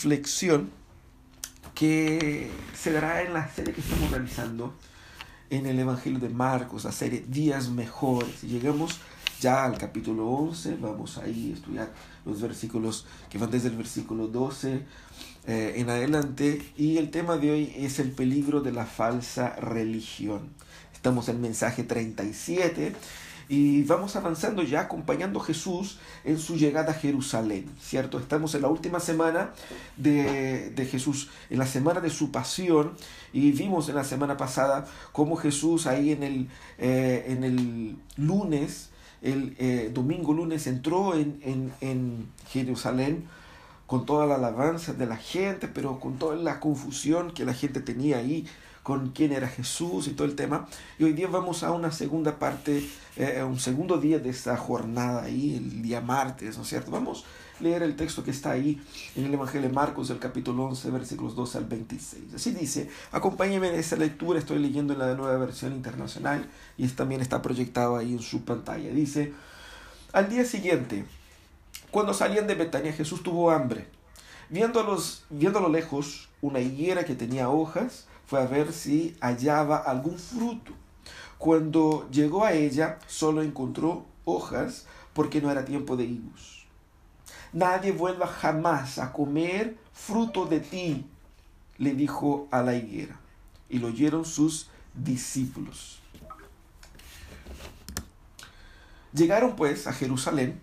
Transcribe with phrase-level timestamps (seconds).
[0.00, 0.70] reflexión
[1.74, 4.74] que se dará en la serie que estamos realizando
[5.50, 8.40] en el Evangelio de Marcos, la serie Días Mejores.
[8.40, 8.98] Llegamos
[9.42, 11.92] ya al capítulo 11, vamos ahí a estudiar
[12.24, 14.80] los versículos que van desde el versículo 12
[15.46, 16.62] eh, en adelante.
[16.78, 20.48] Y el tema de hoy es el peligro de la falsa religión.
[20.94, 22.94] Estamos en mensaje 37
[23.50, 28.20] y vamos avanzando ya acompañando a Jesús en su llegada a Jerusalén, ¿cierto?
[28.20, 29.50] Estamos en la última semana
[29.96, 32.92] de, de, Jesús, en la semana de su pasión,
[33.32, 38.90] y vimos en la semana pasada cómo Jesús ahí en el, eh, en el lunes,
[39.20, 43.26] el eh, domingo lunes, entró en, en, en Jerusalén
[43.88, 47.80] con toda la alabanza de la gente, pero con toda la confusión que la gente
[47.80, 48.46] tenía ahí
[48.90, 50.66] con quién era Jesús y todo el tema.
[50.98, 55.22] Y hoy día vamos a una segunda parte, eh, un segundo día de esta jornada
[55.22, 56.90] ahí, el día martes, ¿no es cierto?
[56.90, 57.24] Vamos
[57.60, 58.82] a leer el texto que está ahí
[59.14, 62.34] en el Evangelio de Marcos, del capítulo 11, versículos 12 al 26.
[62.34, 67.20] Así dice, acompáñenme en esta lectura, estoy leyendo en la nueva versión internacional y también
[67.20, 68.90] está proyectado ahí en su pantalla.
[68.90, 69.32] Dice,
[70.12, 71.04] al día siguiente,
[71.92, 73.86] cuando salían de Betania, Jesús tuvo hambre.
[74.48, 79.78] Viéndolos, viendo a lo lejos una higuera que tenía hojas, fue a ver si hallaba
[79.78, 80.72] algún fruto.
[81.36, 86.64] Cuando llegó a ella, solo encontró hojas porque no era tiempo de higos.
[87.52, 91.06] Nadie vuelva jamás a comer fruto de ti,
[91.78, 93.18] le dijo a la higuera.
[93.68, 95.98] Y lo oyeron sus discípulos.
[99.12, 100.60] Llegaron pues a Jerusalén.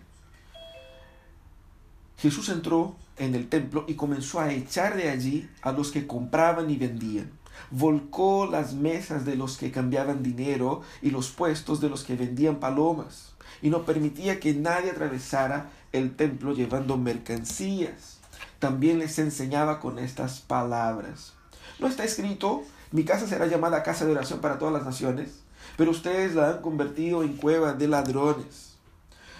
[2.18, 6.70] Jesús entró en el templo y comenzó a echar de allí a los que compraban
[6.70, 7.37] y vendían
[7.72, 12.58] volcó las mesas de los que cambiaban dinero y los puestos de los que vendían
[12.58, 18.20] palomas, y no permitía que nadie atravesara el templo llevando mercancías.
[18.60, 21.34] También les enseñaba con estas palabras.
[21.80, 25.42] No está escrito, mi casa será llamada casa de oración para todas las naciones,
[25.76, 28.68] pero ustedes la han convertido en cueva de ladrones.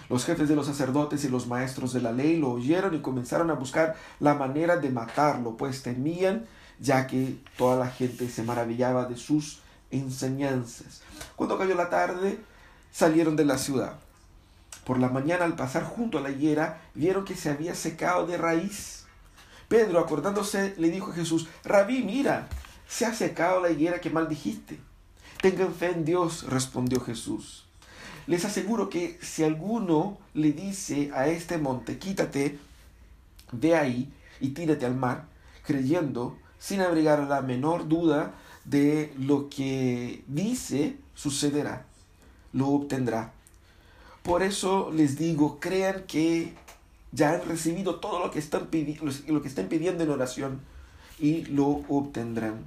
[0.08, 3.50] Los jefes de los sacerdotes y los maestros de la ley lo oyeron y comenzaron
[3.50, 6.46] a buscar la manera de matarlo, pues temían
[6.80, 11.02] ya que toda la gente se maravillaba de sus enseñanzas.
[11.36, 12.38] Cuando cayó la tarde,
[12.92, 13.94] salieron de la ciudad.
[14.84, 18.38] Por la mañana, al pasar junto a la higuera, vieron que se había secado de
[18.38, 19.04] raíz.
[19.68, 22.48] Pedro, acordándose, le dijo a Jesús, Rabí, mira,
[22.88, 24.80] se ha secado la higuera que maldijiste.
[25.42, 27.66] Tengan fe en Dios, respondió Jesús.
[28.26, 32.58] Les aseguro que si alguno le dice a este monte, quítate
[33.52, 35.26] de ahí y tírate al mar,
[35.64, 41.86] creyendo sin abrigar la menor duda de lo que dice sucederá,
[42.52, 43.32] lo obtendrá.
[44.22, 46.54] Por eso les digo, crean que
[47.12, 48.68] ya han recibido todo lo que están,
[49.26, 50.60] lo que están pidiendo en oración
[51.18, 52.64] y lo obtendrán.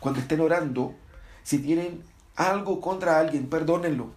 [0.00, 0.94] Cuando estén orando,
[1.42, 2.02] si tienen
[2.34, 4.10] algo contra alguien, perdónenlo,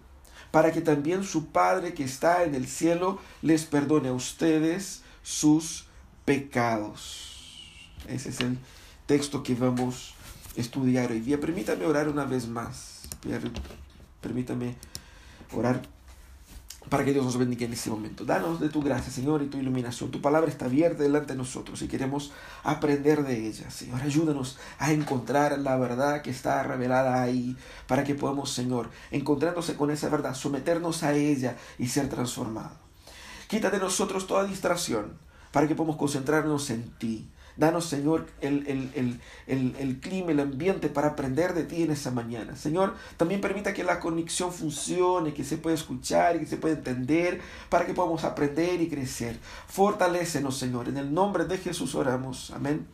[0.50, 5.84] para que también su Padre que está en el cielo les perdone a ustedes sus
[6.24, 7.30] pecados.
[8.08, 8.58] Ese es el
[9.10, 10.14] texto que vamos
[10.56, 11.40] a estudiar hoy día.
[11.40, 13.08] Permítame orar una vez más.
[14.20, 14.76] Permítame
[15.52, 15.82] orar
[16.88, 18.24] para que Dios nos bendiga en este momento.
[18.24, 20.12] Danos de tu gracia, Señor, y tu iluminación.
[20.12, 22.30] Tu palabra está abierta delante de nosotros y queremos
[22.62, 23.68] aprender de ella.
[23.72, 27.56] Señor, ayúdanos a encontrar la verdad que está revelada ahí
[27.88, 32.78] para que podamos, Señor, encontrándose con esa verdad, someternos a ella y ser transformados.
[33.48, 35.18] Quita de nosotros toda distracción
[35.50, 37.28] para que podamos concentrarnos en ti.
[37.56, 42.56] Danos, Señor, el, el, clima, el ambiente para aprender de ti en esa mañana.
[42.56, 46.76] Señor, también permita que la conexión funcione, que se pueda escuchar y que se pueda
[46.76, 49.38] entender para que podamos aprender y crecer.
[49.66, 50.88] Fortalécenos, Señor.
[50.88, 52.50] En el nombre de Jesús oramos.
[52.52, 52.86] Amén.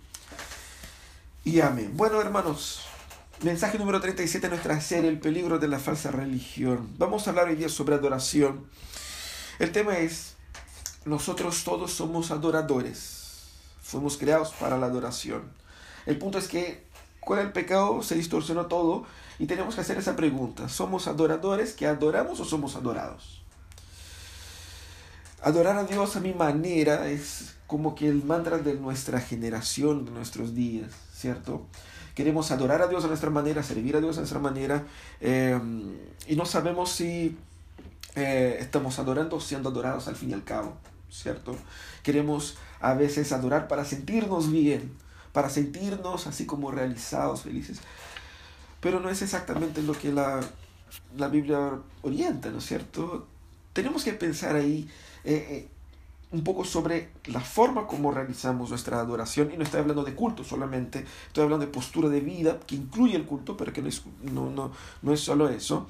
[1.45, 1.93] Y amén.
[1.95, 2.81] Bueno, hermanos,
[3.43, 6.89] mensaje número 37 de nuestra serie, El peligro de la falsa religión.
[6.99, 8.67] Vamos a hablar hoy día sobre adoración.
[9.61, 10.35] El tema es,
[11.05, 13.16] nosotros todos somos adoradores
[13.87, 15.43] fuimos creados para la adoración.
[16.07, 16.85] El punto es que
[17.21, 19.05] con el pecado se distorsionó todo
[19.39, 20.69] y tenemos que hacer esa pregunta.
[20.69, 23.43] ¿Somos adoradores que adoramos o somos adorados?
[25.43, 30.11] Adorar a Dios a mi manera es como que el mantra de nuestra generación, de
[30.11, 31.67] nuestros días, ¿cierto?
[32.15, 34.85] Queremos adorar a Dios a nuestra manera, servir a Dios a nuestra manera
[35.21, 35.61] eh,
[36.27, 37.37] y no sabemos si
[38.15, 40.77] eh, estamos adorando o siendo adorados al fin y al cabo,
[41.11, 41.55] ¿cierto?
[42.03, 42.57] Queremos
[42.87, 44.93] a veces adorar para sentirnos bien,
[45.33, 47.81] para sentirnos así como realizados, felices.
[48.81, 50.41] Pero no es exactamente lo que la,
[51.17, 51.73] la Biblia
[52.03, 53.27] orienta, ¿no es cierto?
[53.73, 54.89] Tenemos que pensar ahí,
[55.25, 55.69] eh, eh,
[56.31, 60.45] un poco sobre la forma como realizamos nuestra adoración y no estoy hablando de culto
[60.45, 64.03] solamente, estoy hablando de postura de vida que incluye el culto, pero que no es,
[64.23, 64.71] no, no,
[65.03, 65.89] no es solo eso.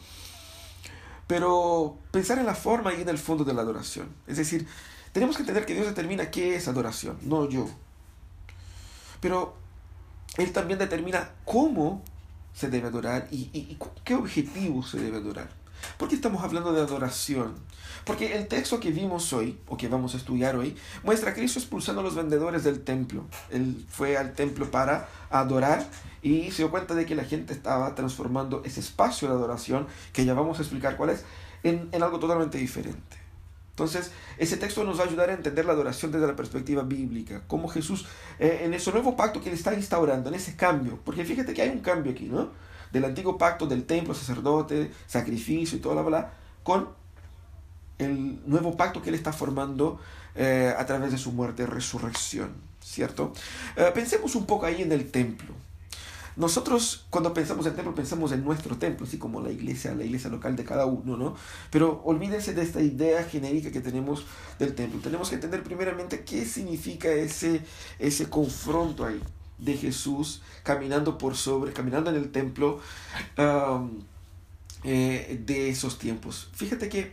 [1.26, 4.08] Pero pensar en la forma y en el fondo de la adoración.
[4.26, 4.66] Es decir,
[5.16, 7.66] tenemos que entender que Dios determina qué es adoración, no yo.
[9.22, 9.54] Pero
[10.36, 12.04] Él también determina cómo
[12.52, 15.48] se debe adorar y, y qué objetivo se debe adorar.
[15.96, 17.54] ¿Por qué estamos hablando de adoración?
[18.04, 21.60] Porque el texto que vimos hoy, o que vamos a estudiar hoy, muestra a Cristo
[21.60, 23.24] expulsando a los vendedores del templo.
[23.48, 25.88] Él fue al templo para adorar
[26.20, 30.26] y se dio cuenta de que la gente estaba transformando ese espacio de adoración, que
[30.26, 31.24] ya vamos a explicar cuál es,
[31.62, 33.25] en, algo totalmente diferente.
[33.76, 37.42] Entonces, ese texto nos va a ayudar a entender la adoración desde la perspectiva bíblica,
[37.46, 38.06] como Jesús,
[38.38, 41.60] eh, en ese nuevo pacto que Él está instaurando, en ese cambio, porque fíjate que
[41.60, 42.48] hay un cambio aquí, ¿no?
[42.90, 46.32] del antiguo pacto del templo, sacerdote, sacrificio y toda la bla,
[46.62, 46.88] con
[47.98, 50.00] el nuevo pacto que él está formando
[50.34, 53.34] eh, a través de su muerte resurrección, ¿cierto?
[53.76, 55.54] Eh, pensemos un poco ahí en el templo.
[56.36, 60.30] Nosotros cuando pensamos en templo pensamos en nuestro templo, así como la iglesia, la iglesia
[60.30, 61.34] local de cada uno, ¿no?
[61.70, 64.24] Pero olvídense de esta idea genérica que tenemos
[64.58, 65.00] del templo.
[65.00, 67.62] Tenemos que entender primeramente qué significa ese,
[67.98, 69.22] ese confronto ahí
[69.58, 72.80] de Jesús caminando por sobre, caminando en el templo
[74.84, 76.50] eh, de esos tiempos.
[76.52, 77.10] Fíjate que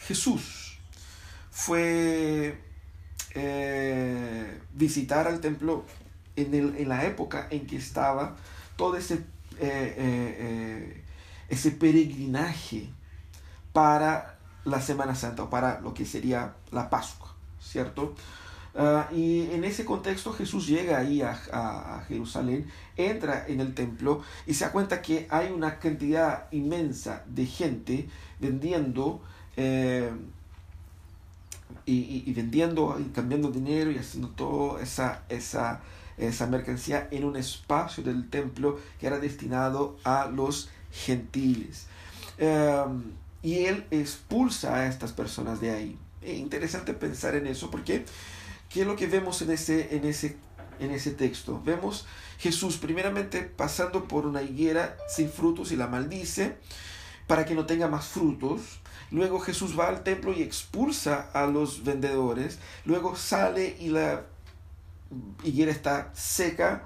[0.00, 0.78] Jesús
[1.50, 2.58] fue
[3.34, 5.84] eh, visitar al templo
[6.36, 8.36] en, el, en, la época en que estaba
[8.76, 9.24] todo ese,
[9.58, 11.02] eh,
[11.48, 12.88] ese peregrinaje
[13.72, 18.14] para la Semana Santa o para lo que sería la Pascua, ¿cierto?
[18.78, 22.66] Ah, y en ese contexto Jesús llega ahí a, Jerusalén,
[22.96, 28.08] entra en el templo y se da cuenta que hay una cantidad inmensa de gente
[28.38, 29.22] vendiendo
[29.56, 30.10] eh,
[31.86, 35.80] y, vendiendo y cambiando dinero y haciendo toda esa, esa,
[36.18, 41.86] esa mercancía en un espacio del templo que era destinado a los gentiles.
[42.38, 45.98] Em, y él expulsa a estas personas de ahí.
[46.22, 48.04] Es interesante pensar en eso porque
[48.68, 50.36] ¿Qué es lo que vemos en ese, en ese,
[50.80, 51.62] en ese texto?
[51.64, 52.06] Vemos
[52.38, 56.56] Jesús primeramente pasando por una higuera sin frutos y la maldice
[57.26, 58.80] para que no tenga más frutos.
[59.10, 62.58] Luego Jesús va al templo y expulsa a los vendedores.
[62.84, 64.26] Luego sale y la
[65.44, 66.84] higuera está seca.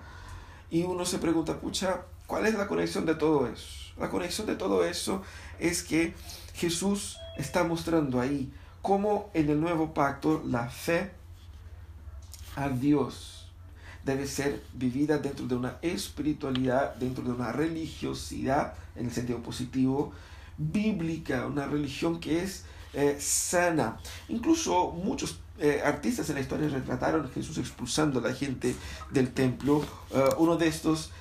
[0.71, 3.93] Y uno se pregunta, pucha, ¿cuál es la conexión de todo eso?
[3.99, 5.23] La conexión de todo eso
[5.59, 6.15] es que
[6.55, 8.53] Jesús está mostrando ahí
[8.83, 11.11] cómo en el nuevo pacto la fe
[12.57, 13.41] a Dios
[14.05, 20.13] debe ser vivida dentro de una espiritualidad, dentro de una religiosidad, en el sentido positivo,
[20.57, 22.65] bíblica, una religión que es
[22.95, 23.99] eh, sana.
[24.29, 28.75] Incluso muchos eh, artistas en la historia retrataron a Jesús expulsando a la gente
[29.11, 29.85] del templo.
[30.11, 31.13] Eh, uno de estos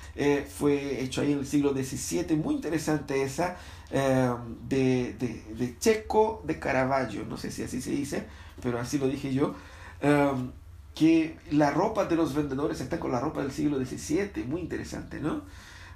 [0.58, 3.56] fue hecho ahí en el siglo XVII, muy interesante esa,
[3.90, 8.26] de, de, de, Checo de Caravaggio, no sé si así se dice,
[8.60, 9.54] pero así lo dije yo
[10.94, 15.20] que la ropa de los vendedores está con la ropa del siglo XVII, muy interesante,
[15.20, 15.42] ¿no?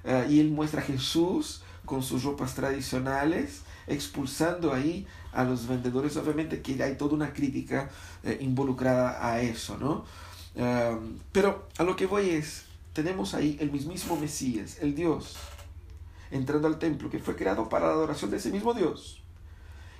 [0.03, 6.17] Eh, y él muestra a Jesús con sus ropas tradicionales, expulsando ahí a los vendedores,
[6.17, 7.89] obviamente que hay toda una crítica
[8.23, 10.05] eh, involucrada a eso, ¿no?
[11.33, 12.63] Pero a lo que voy es,
[12.93, 15.35] tenemos ahí el mismísimo Mesías, el Dios,
[16.31, 19.21] entrando al templo, que fue creado para la adoración de ese mismo Dios.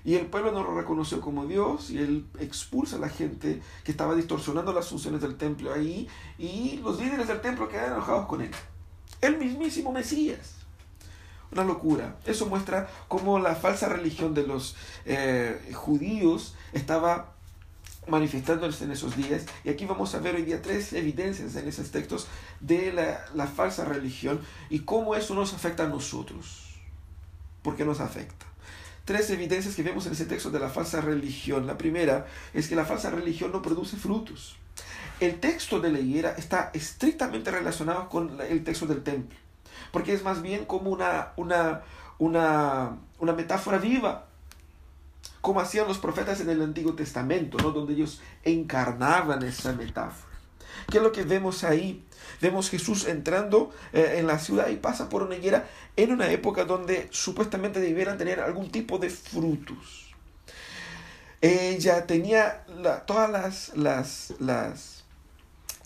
[0.06, 3.92] Y el pueblo no lo reconoció como Dios y él expulsa a la gente que
[3.92, 8.42] estaba distorsionando las funciones del templo ahí y los líderes del templo quedan enojados con
[8.42, 8.52] él.
[9.20, 10.65] El mismísimo Mesías.
[11.52, 12.18] Una locura.
[12.26, 14.76] Eso muestra cómo la falsa religión de los
[15.06, 17.34] eh, judíos estaba
[18.08, 19.46] manifestándose en esos días.
[19.64, 22.28] Y aquí vamos a ver hoy día tres evidencias en esos textos
[22.60, 26.76] de la, la falsa religión y cómo eso nos afecta a nosotros.
[27.62, 28.46] ¿Por qué nos afecta?
[29.06, 31.68] tres evidencias que vemos en ese texto de la falsa religión.
[31.68, 34.58] La primera es que la falsa religión no produce frutos.
[35.20, 39.38] El texto de la higuera está estrictamente relacionado con el texto del templo,
[39.96, 41.84] porque es más bien como una, una,
[42.18, 44.26] una, una metáfora viva,
[45.40, 47.72] como hacían los profetas en el Antiguo Testamento, ¿no?
[47.72, 50.38] donde ellos encarnaban esa metáfora.
[50.92, 52.04] ¿Qué es lo que vemos ahí?
[52.42, 56.66] Vemos Jesús entrando eh, en la ciudad y pasa por una higuera en una época
[56.66, 60.14] donde supuestamente debieran tener algún tipo de frutos.
[61.40, 62.66] Ella tenía
[63.08, 65.06] todas las, las, las,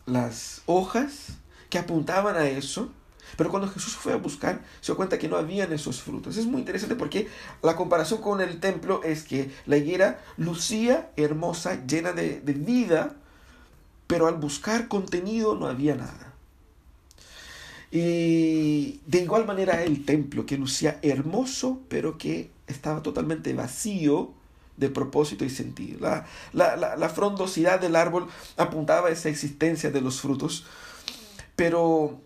[0.07, 1.33] las hojas
[1.69, 2.91] que apuntaban a eso.
[3.37, 6.37] Pero cuando Jesús fue a buscar, se dio cuenta que no habían esos frutos.
[6.37, 7.27] Es muy interesante porque
[7.61, 13.15] la comparación con el templo es que la higuera lucía hermosa, llena de, de vida,
[14.07, 16.33] pero al buscar contenido no había nada.
[17.91, 24.33] Y de igual manera el templo, que lucía hermoso, pero que estaba totalmente vacío
[24.77, 25.99] de propósito y sentido.
[25.99, 30.65] La, la, la, frondosidad del árbol apuntaba a esa existencia de los frutos,
[31.55, 32.21] pero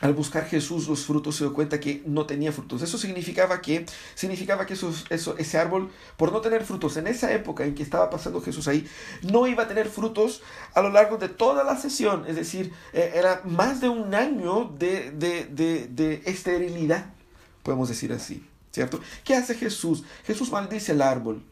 [0.00, 2.82] al buscar Jesús los frutos se dio cuenta que no tenía frutos.
[2.82, 7.64] Eso significaba que, significaba que eso, ese árbol, por no tener frutos en esa época
[7.64, 8.86] en que estaba pasando Jesús ahí,
[9.22, 10.42] no iba a tener frutos
[10.74, 12.24] a lo largo de toda la sesión.
[12.26, 17.12] Es decir, eh, era más de un año de, de, de, de esterilidad,
[17.62, 18.46] podemos decir así.
[18.72, 19.00] ¿Cierto?
[19.24, 20.04] ¿Qué hace Jesús?
[20.24, 21.42] Jesús maldice el árbol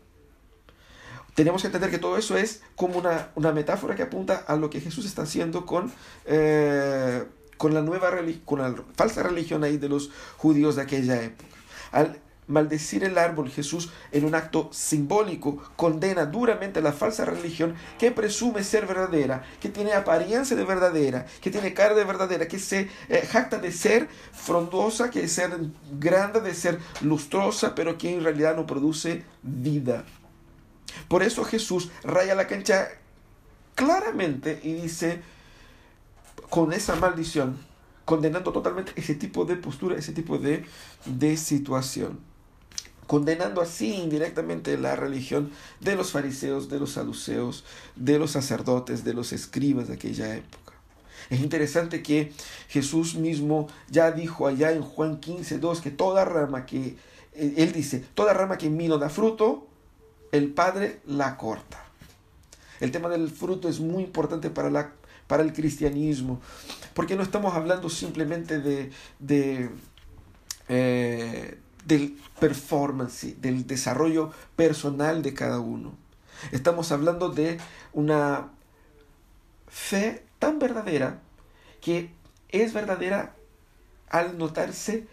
[1.34, 4.70] tenemos que entender que todo eso es como una, una metáfora que apunta a lo
[4.70, 5.92] que Jesús está haciendo con,
[6.26, 7.22] eh,
[7.58, 8.10] con la nueva
[8.46, 11.50] con la falsa religión ahí de los judíos de aquella época.
[11.92, 18.10] Al maldecir el árbol, Jesús en un acto simbólico condena duramente la falsa religión que
[18.10, 22.88] presume ser verdadera, que tiene apariencia de verdadera, que tiene cara de verdadera, que se
[23.08, 25.50] eh, jacta de ser frondosa, que de ser
[25.98, 30.04] grande, de ser lustrosa, pero que en realidad no produce vida.
[31.06, 32.88] Por eso Jesús raya la cancha
[33.74, 35.22] claramente y dice,
[36.48, 37.56] con esa maldición,
[38.04, 40.64] condenando totalmente ese tipo de postura, ese tipo de,
[41.04, 42.20] de situación.
[43.06, 47.64] Condenando así indirectamente la religión de los fariseos, de los saduceos,
[47.96, 50.68] de los sacerdotes, de los escribas de aquella época.
[51.30, 52.32] Es interesante que
[52.68, 56.96] Jesús mismo ya dijo allá en Juan 15, 2 que toda rama que,
[57.34, 59.66] eh, él dice, toda rama que en mí no da fruto,
[60.32, 61.84] el Padre la corta.
[62.80, 64.92] El tema del fruto es muy importante para, la,
[65.28, 66.40] para el cristianismo,
[66.94, 69.70] porque no estamos hablando simplemente de, de
[70.68, 75.94] eh, del performance, del desarrollo personal de cada uno.
[76.52, 77.58] Estamos hablando de
[77.94, 78.50] una
[79.68, 81.20] fe tan verdadera
[81.80, 82.10] que
[82.50, 83.34] es verdadera
[84.10, 85.06] al notarse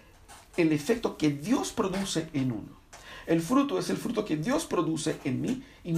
[0.57, 2.74] el efecto que Dios produce en uno.
[3.27, 5.93] El fruto es el fruto que Dios produce en mí y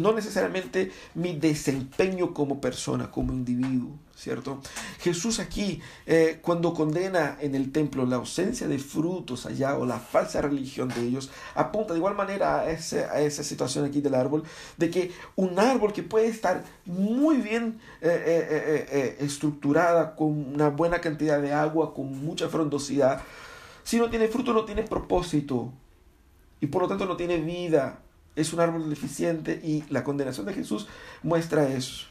[0.00, 4.60] no, necesariamente mi desempeño como persona, como individuo, ¿cierto?
[5.00, 9.98] Jesús aquí, eh, cuando condena en el templo la ausencia de frutos allá o la
[9.98, 14.44] falsa religión de ellos, apunta de igual manera a, esa situación aquí del árbol,
[14.76, 21.00] de que un árbol que puede estar muy bien eh, eh, estructurada, con una buena
[21.00, 23.22] cantidad de agua, con mucha frondosidad,
[23.84, 25.72] si no tiene fruto, no tiene propósito
[26.60, 28.00] y por lo tanto no tiene vida.
[28.36, 30.86] Es un árbol deficiente y la condenación de Jesús
[31.22, 32.06] muestra eso.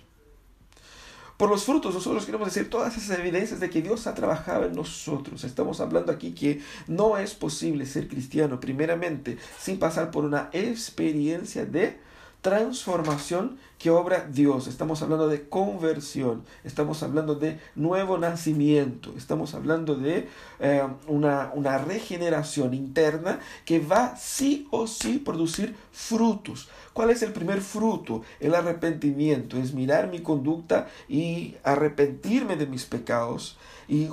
[1.37, 4.73] Por los frutos nosotros queremos decir todas esas evidencias de que Dios ha trabajado en
[4.73, 5.43] nosotros.
[5.43, 11.65] Estamos hablando aquí que no es posible ser cristiano primeramente sin pasar por una experiencia
[11.65, 11.99] de
[12.47, 14.67] transformación que obra Dios.
[14.67, 20.29] Estamos hablando de conversión, estamos hablando de nuevo nacimiento, estamos hablando de
[20.61, 26.69] eh, una, una regeneración interna que va sí o sí producir frutos.
[26.93, 28.21] ¿Cuál es el primer fruto?
[28.39, 33.57] El arrepentimiento, es mirar mi conducta y arrepentirme de mis pecados
[33.89, 34.07] y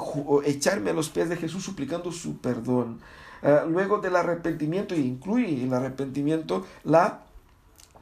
[0.44, 3.00] echarme a los pies de Jesús suplicando su perdón.
[3.44, 7.23] Eh, luego del arrepentimiento, y incluye el arrepentimiento la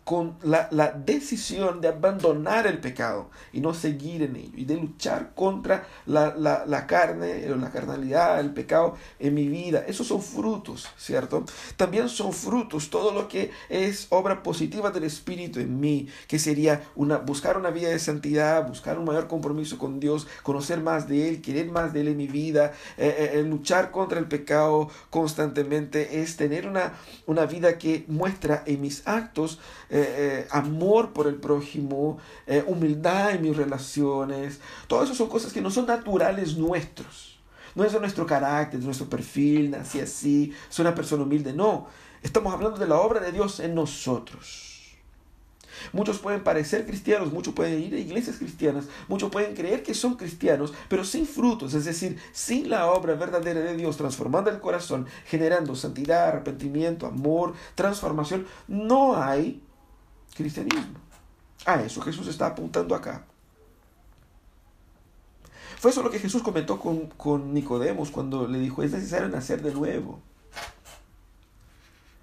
[0.04, 4.76] con la, la, decisión de abandonar el pecado y no seguir en ello y de
[4.76, 9.85] luchar contra la, la, la carne, la carnalidad, el pecado en mi vida.
[9.87, 11.44] Esos son frutos, ¿cierto?
[11.76, 16.82] También son frutos todo lo que es obra positiva del Espíritu en mí, que sería
[16.97, 21.28] una, buscar una vida de santidad, buscar un mayor compromiso con Dios, conocer más de
[21.28, 26.23] Él, querer más de Él en mi vida, eh, eh, luchar contra el pecado constantemente,
[26.23, 26.94] es tener una,
[27.26, 29.61] una vida que muestra en mis actos
[29.95, 34.59] eh, eh, amor por el prójimo, eh, humildad en mis relaciones.
[34.87, 37.39] Todo eso son cosas que no son naturales nuestros.
[37.75, 41.53] No es de nuestro carácter, de nuestro perfil, nací así, soy una persona humilde.
[41.53, 41.89] No,
[42.23, 44.97] estamos hablando de la obra de Dios en nosotros.
[45.93, 50.15] Muchos pueden parecer cristianos, muchos pueden ir a iglesias cristianas, muchos pueden creer que son
[50.15, 55.07] cristianos, pero sin frutos, es decir, sin la obra verdadera de Dios transformando el corazón,
[55.27, 59.61] generando santidad, arrepentimiento, amor, transformación, no hay
[60.35, 60.99] cristianismo.
[61.65, 63.25] A eso Jesús está apuntando acá.
[65.79, 69.62] Fue eso lo que Jesús comentó con, con Nicodemos cuando le dijo, es necesario nacer
[69.62, 70.21] de nuevo.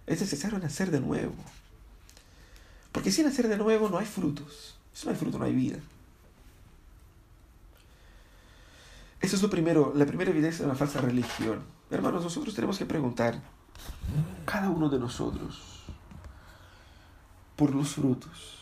[0.07, 1.35] Es necesario nacer de nuevo.
[2.91, 4.77] Porque sin nacer de nuevo no hay frutos.
[4.93, 5.77] Si no hay fruto, no hay vida.
[9.21, 11.61] Eso es lo primero, la primera evidencia de una falsa religión.
[11.91, 13.41] Hermanos, nosotros tenemos que preguntar,
[14.45, 15.78] cada uno de nosotros,
[17.59, 18.55] por los frutos.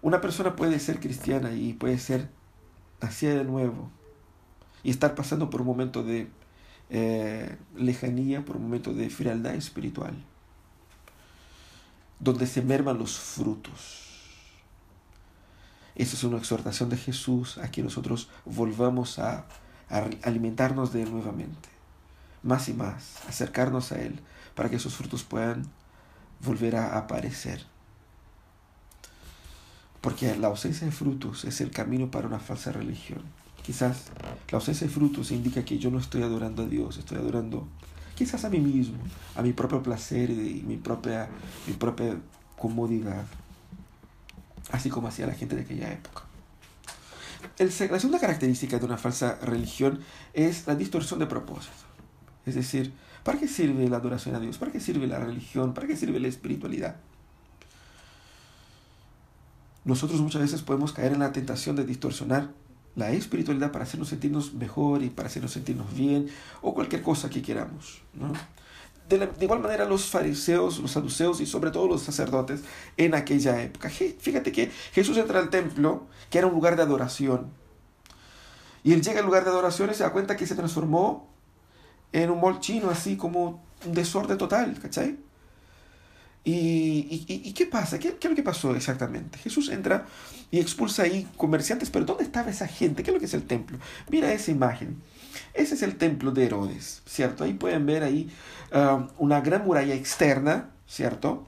[0.00, 2.30] Una persona puede ser cristiana y puede ser
[3.02, 3.90] nacida de nuevo
[4.84, 6.28] y estar pasando por un momento de
[6.90, 10.14] eh, lejanía, por un momento de frialdad espiritual,
[12.20, 14.04] donde se merman los frutos.
[15.96, 19.46] Esa es una exhortación de Jesús a que nosotros volvamos a,
[19.90, 21.70] a alimentarnos de Él nuevamente,
[22.44, 24.20] más y más, acercarnos a Él,
[24.54, 25.68] para que esos frutos puedan
[26.44, 27.64] volver a aparecer.
[30.00, 33.22] Porque la ausencia de frutos es el camino para una falsa religión.
[33.62, 34.04] Quizás
[34.50, 37.68] la ausencia de frutos indica que yo no estoy adorando a Dios, estoy adorando
[38.14, 38.98] quizás a mí mismo,
[39.36, 41.28] a mi propio placer y mi propia,
[41.66, 42.16] mi propia
[42.56, 43.24] comodidad.
[44.70, 46.24] Así como hacía la gente de aquella época.
[47.58, 50.00] La segunda característica de una falsa religión
[50.32, 51.74] es la distorsión de propósito.
[52.46, 52.92] Es decir,
[53.28, 54.56] ¿para qué sirve la adoración a Dios?
[54.56, 55.74] ¿Para qué sirve la religión?
[55.74, 56.96] ¿Para qué sirve la espiritualidad?
[59.84, 62.48] nosotros muchas veces podemos caer en la tentación de distorsionar
[62.96, 66.30] la espiritualidad para hacernos sentirnos mejor y para hacernos sentirnos bien
[66.62, 68.00] o cualquier cosa que queramos.
[69.10, 72.62] De, igual manera los fariseos, los saduceos y sobre todo los sacerdotes
[72.96, 73.90] en aquella época.
[73.90, 77.48] Fíjate que Jesús entra al templo, que era un lugar de adoración.
[78.84, 81.28] Y él llega al lugar de adoración y se da cuenta que se transformó
[82.12, 85.16] en un molchino, así como un desorden total, ¿cachai?
[86.44, 87.98] ¿Y, qué pasa?
[87.98, 89.38] ¿Qué, ¿Qué, es lo que pasó exactamente?
[89.38, 90.06] Jesús entra
[90.50, 93.02] y expulsa ahí comerciantes, pero ¿dónde estaba esa gente?
[93.02, 93.78] ¿Qué es lo que es el templo?
[94.10, 94.96] Mira esa imagen.
[95.52, 97.44] Ese es el templo de Herodes, ¿cierto?
[97.44, 98.30] Ahí pueden ver ahí
[98.72, 101.46] um, una gran muralla externa, ¿cierto?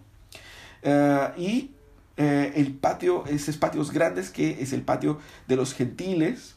[0.85, 1.71] Uh, y
[2.19, 2.23] uh,
[2.55, 6.57] el patio, esos patios grandes que es el patio de los gentiles,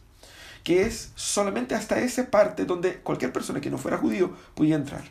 [0.63, 5.03] que es solamente hasta esa parte donde cualquier persona que no fuera judío podía entrar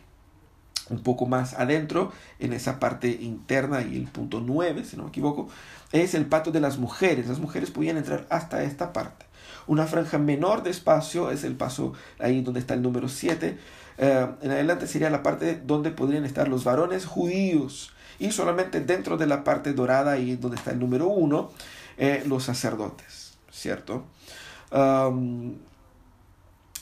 [0.90, 5.08] un poco más adentro, en esa parte interna y el punto 9, si no me
[5.08, 5.48] equivoco,
[5.92, 7.28] es el patio de las mujeres.
[7.28, 9.26] Las mujeres podían entrar hasta esta parte.
[9.66, 13.58] Una franja menor de espacio es el paso ahí donde está el número 7.
[13.98, 17.92] Eh, en adelante sería la parte donde podrían estar los varones judíos.
[18.18, 21.50] Y solamente dentro de la parte dorada, ahí donde está el número 1,
[21.98, 23.34] eh, los sacerdotes.
[23.50, 24.04] ¿Cierto?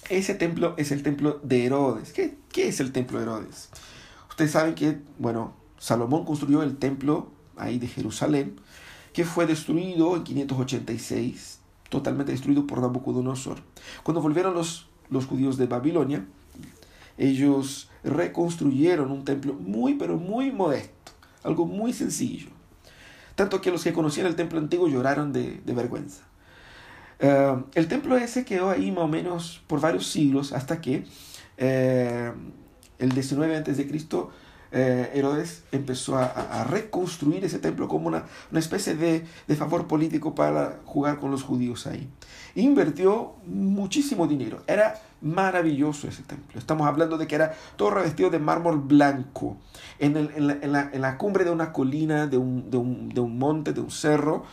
[0.08, 2.12] Ese templo es el templo de Herodes.
[2.12, 3.70] ¿Qué, ¿Qué, es el templo de Herodes?
[4.28, 8.56] Ustedes saben que, bueno, Salomón construyó el templo ahí de Jerusalén,
[9.12, 13.58] que fue destruido en 586, totalmente destruido por Nabucodonosor.
[14.02, 16.24] Cuando volvieron los, los judíos de Babilonia,
[17.18, 22.48] ellos reconstruyeron un templo muy, pero muy modesto, algo muy sencillo.
[23.34, 26.29] Tanto que los que conocían el templo antiguo lloraron de, de vergüenza.
[27.22, 31.04] Uh, el templo ese quedó ahí más o menos por varios siglos hasta que
[31.60, 32.32] uh,
[32.98, 33.86] el 19 a.C.,
[34.72, 39.24] eh, Herodes empezó a, reconstruir ese templo como una, especie de,
[39.56, 42.08] favor político para jugar con los judíos ahí.
[42.54, 44.62] Invirtió muchísimo dinero.
[44.68, 46.58] Era maravilloso ese templo.
[46.58, 49.56] Estamos hablando de que era todo revestido de mármol blanco.
[49.98, 50.14] En,
[50.72, 54.44] la, cumbre de una colina, de un monte, de un cerro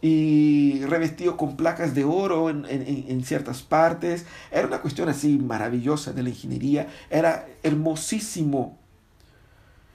[0.00, 4.26] y revestido con placas de oro en, en, en, ciertas partes.
[4.50, 8.78] Era una cuestión así maravillosa de la ingeniería, era hermosísimo.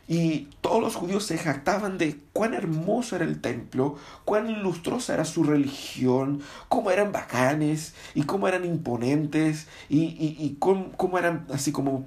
[0.05, 5.23] Y todos los judíos se jactaban de cuán hermoso era el templo, cuán ilustrosa era
[5.23, 11.47] su religión, cómo eran bacanes y cómo eran imponentes y, y, y cómo, cómo eran
[11.53, 12.05] así como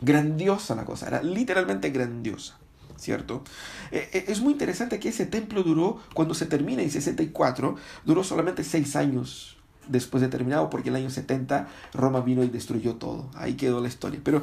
[0.00, 2.58] grandiosa la cosa, era literalmente grandiosa.
[2.98, 3.42] ¿Cierto?
[3.90, 8.24] Eh, eh, es muy interesante que ese templo duró, cuando se termina en 64, duró
[8.24, 9.56] solamente seis años
[9.88, 13.30] después de terminado, porque en el año 70 Roma vino y destruyó todo.
[13.34, 14.20] Ahí quedó la historia.
[14.22, 14.42] Pero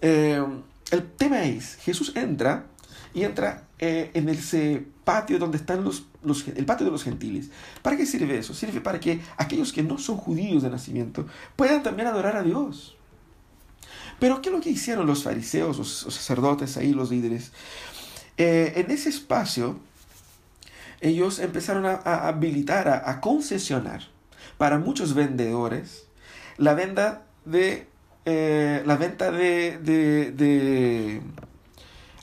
[0.00, 0.44] eh,
[0.90, 2.66] el tema es, Jesús entra
[3.12, 7.50] y entra en ese patio donde están los, los, el patio de los gentiles.
[7.82, 8.54] ¿Para qué sirve eso?
[8.54, 12.96] Sirve para que aquellos que no son judíos de nacimiento puedan también adorar a Dios.
[14.18, 17.52] Pero ¿qué es lo que hicieron los fariseos, los, sacerdotes ahí, los líderes?
[18.36, 19.78] Eh, en ese espacio,
[21.00, 21.96] ellos empezaron a,
[22.28, 24.02] habilitar, a, concesionar
[24.56, 26.06] para muchos vendedores
[26.56, 27.86] la venta de,
[28.24, 31.20] eh, la venta de, de,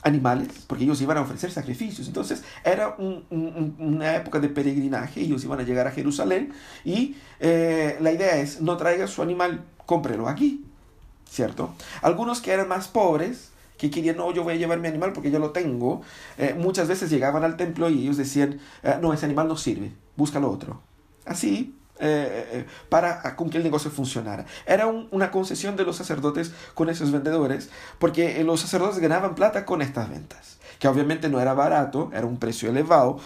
[0.02, 2.08] animales, porque ellos iban a ofrecer sacrificios.
[2.08, 6.52] Entonces era una época de peregrinaje, ellos iban a llegar a Jerusalén
[6.84, 10.64] y eh, la idea es, no traiga su animal, cómprelo aquí.
[11.32, 11.74] ¿Cierto?
[12.02, 15.30] Algunos que eran más pobres, que querían, no, yo voy a llevar mi animal porque
[15.30, 16.02] yo lo tengo,
[16.36, 19.92] eh, muchas veces llegaban al templo y ellos decían, eh, no, ese animal no sirve,
[20.16, 20.80] búscalo otro.
[21.24, 24.44] Así eh, para con que el negocio funcionara.
[24.66, 29.82] Era una concesión de los sacerdotes con esos vendedores, porque los sacerdotes ganaban plata con
[29.82, 33.20] estas ventas, que obviamente no era barato, era un precio elevado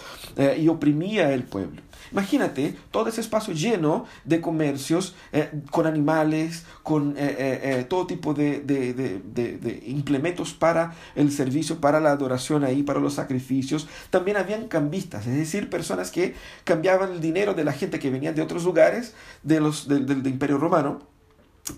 [0.57, 1.81] y oprimía el pueblo.
[2.11, 8.33] Imagínate todo ese espacio lleno de comercios eh, con animales, con eh, eh, todo tipo
[8.33, 13.87] de, de, de, implementos para el servicio, para la adoración ahí, para los sacrificios.
[14.09, 18.33] También habían cambistas, es decir, personas que cambiaban el dinero de la gente que venía
[18.33, 20.99] de otros lugares de los, del, del Imperio Romano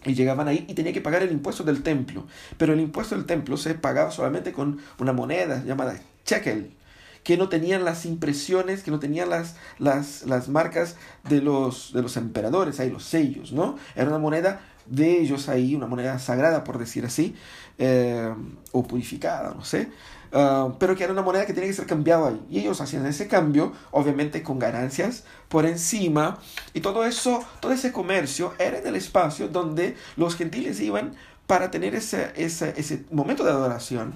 [0.06, 2.26] y llegaban ahí y tenía que pagar el impuesto del templo.
[2.58, 6.79] Pero el impuesto del templo se pagaba solamente con una moneda llamada shekel
[7.24, 10.96] que no tenían las impresiones, que no tenían las, las, las marcas
[11.28, 13.78] de los, de los emperadores, ahí los sellos, ¿no?
[13.96, 17.36] Era una moneda de ellos ahí, una moneda sagrada, por decir así,
[17.78, 18.34] eh,
[18.72, 19.90] o purificada, no sé,
[20.34, 22.42] ah, pero que era una moneda que tenía que ser cambiada ahí.
[22.50, 26.40] Y ellos hacían ese cambio, obviamente con ganancias por encima,
[26.74, 31.16] y todo eso, todo ese comercio era en el espacio donde los gentiles iban
[31.48, 34.14] para tener ese, ese, ese momento de adoración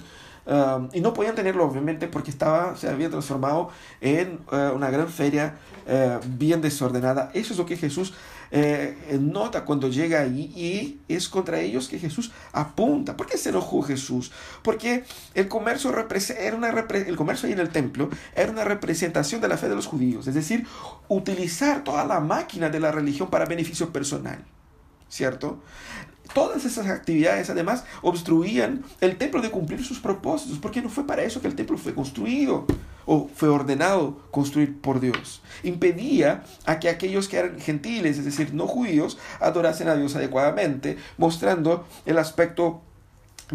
[0.94, 3.70] y no podían tenerlo, obviamente, porque estaba, se había transformado
[4.02, 7.32] en eh, una gran feria eh, bien desordenada.
[7.34, 8.14] Eso es lo que Jesús
[8.56, 13.18] eh, nota cuando llega ahí y es contra ellos que Jesús apunta.
[13.18, 14.32] ¿Por qué se enojó Jesús?
[14.62, 15.92] Porque el comercio,
[16.38, 19.76] era una el comercio ahí en el templo era una representación de la fe de
[19.76, 20.68] los judíos, es decir,
[21.08, 24.38] utilizar toda la máquina de la religión para beneficio personal.
[25.10, 25.60] ¿Cierto?
[26.34, 31.24] Todas esas actividades además obstruían el templo de cumplir sus propósitos, porque no fue para
[31.24, 32.66] eso que el templo fue construido
[33.06, 35.42] o fue ordenado construir por Dios.
[35.64, 40.98] Impedía a que aquellos que eran gentiles, es decir, no judíos, adorasen a Dios adecuadamente,
[41.18, 42.82] mostrando el aspecto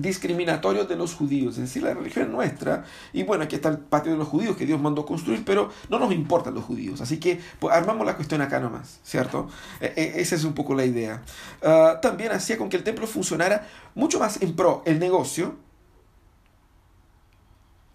[0.03, 4.13] discriminatorio de los judíos, es decir, la religión nuestra, y bueno, aquí está el patio
[4.13, 7.41] de los judíos que Dios mandó construir, pero no nos importan los judíos, así que
[7.59, 9.49] pues, armamos la cuestión acá nomás, ¿cierto?
[9.81, 11.23] E, esa es un poco la idea.
[11.63, 15.57] Ah, también hacía con que el templo funcionara mucho más en pro el negocio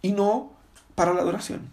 [0.02, 0.52] y no
[0.96, 1.72] para la adoración.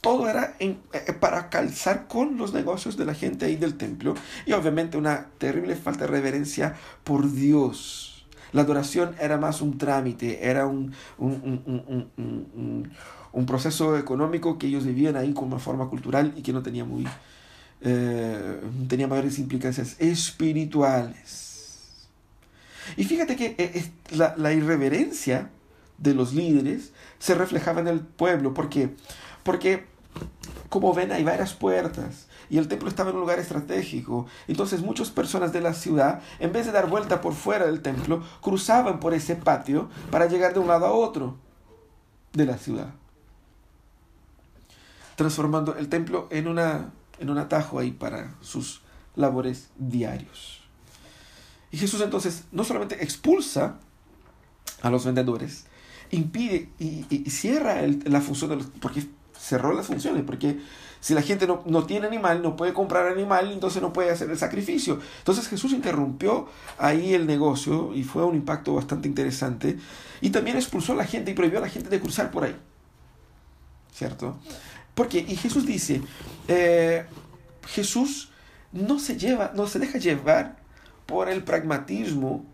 [0.00, 0.76] Todo era eh,
[1.18, 4.14] para calzar con los negocios de la gente ahí del templo
[4.46, 8.15] y obviamente una terrible falta de reverencia por Dios
[8.56, 12.90] la adoración era más un trámite, era un, un,
[13.46, 17.06] proceso económico que ellos vivían ahí como forma cultural y que no tenía muy
[17.82, 22.08] eh, tenía mayores implicancias espirituales.
[22.96, 25.50] Y fíjate que eh, la, la, irreverencia
[25.98, 28.54] de los líderes se reflejaba en el pueblo.
[28.54, 28.88] ¿Por qué?
[29.42, 29.84] Porque,
[30.70, 34.26] como ven, hay varias puertas y el templo estaba en un lugar estratégico.
[34.48, 38.22] Entonces muchas personas de la ciudad, en vez de dar vuelta por fuera del templo,
[38.40, 41.36] cruzaban por ese patio para llegar de un lado a otro
[42.32, 42.90] de la ciudad,
[45.16, 48.82] transformando el templo en, una, en un atajo ahí para sus
[49.14, 50.60] labores diarios.
[51.70, 53.78] Y Jesús entonces no solamente expulsa
[54.82, 55.66] a los vendedores,
[56.10, 59.06] impide y, cierra la función de porque
[59.38, 60.60] cerró las funciones, porque
[61.00, 64.30] si la gente no, no, tiene animal, no puede comprar animal, entonces no puede hacer
[64.30, 65.00] el sacrificio.
[65.18, 69.78] Entonces Jesús interrumpió ahí el negocio y fue un impacto bastante interesante.
[70.20, 72.56] Y también expulsó a la gente y prohibió a la gente de cruzar por ahí.
[73.92, 74.38] ¿Cierto?
[74.94, 76.02] Porque, y Jesús dice,
[76.48, 77.04] eh,
[77.66, 78.30] Jesús
[78.72, 80.56] no se lleva, no se deja llevar
[81.06, 82.44] por el pragmatismo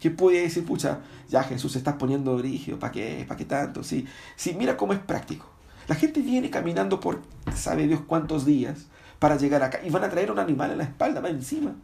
[0.00, 3.24] que puede decir, pucha, ya Jesús se está poniendo brígido, ¿para qué?
[3.26, 3.84] ¿Para qué tanto?
[3.84, 5.46] Sí, sí, mira cómo es práctico.
[5.88, 7.22] La gente viene caminando por
[7.54, 8.86] sabe Dios cuántos días
[9.18, 11.74] para llegar acá y van a traer un animal en la espalda, va encima.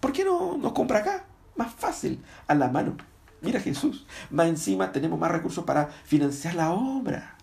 [0.00, 1.24] ¿Por qué no, no compra acá?
[1.56, 2.96] Más fácil, a la mano.
[3.42, 7.36] Mira Jesús, más encima tenemos más recursos para financiar la obra.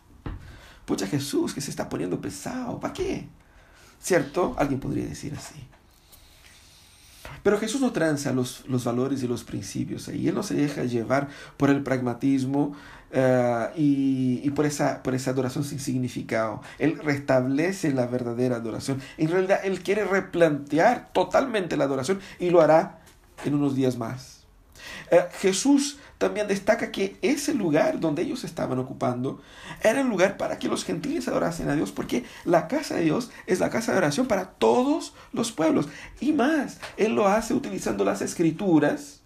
[0.85, 3.27] Pucha Jesús, que se está poniendo pesado, ¿para qué?
[3.99, 4.55] ¿Cierto?
[4.57, 5.67] Alguien podría decir así.
[7.43, 10.83] Pero Jesús no tranza los, los valores y los principios y Él no se deja
[10.83, 12.73] llevar por el pragmatismo
[13.11, 16.61] eh, y, por, esa, por esa adoración sin significado.
[16.79, 19.01] Él restablece la verdadera adoración.
[19.17, 22.99] En realidad, Él quiere replantear totalmente la adoración y lo hará
[23.45, 24.37] en unos días más.
[25.11, 29.41] Eh, Jesús también destaca que ese lugar donde ellos estaban ocupando
[29.81, 33.29] era el lugar para que los gentiles adorasen a Dios, porque la casa de Dios
[33.45, 35.87] es la casa de oración para todos los pueblos.
[36.19, 39.21] Y más, Él lo hace utilizando las escrituras,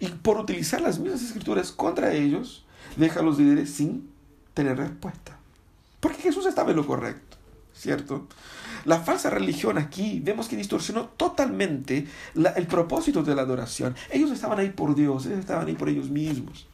[0.00, 2.65] y por utilizar las mismas escrituras contra ellos,
[2.96, 4.08] deja los líderes sin
[4.54, 5.36] tener respuesta.
[6.00, 7.36] Porque Jesús estaba en lo correcto,
[7.74, 8.26] ¿cierto?
[8.84, 13.96] La falsa religión aquí vemos que distorsionó totalmente el propósito de la adoración.
[14.10, 16.66] Ellos estaban ahí por Dios, ellos estaban ahí por ellos mismos.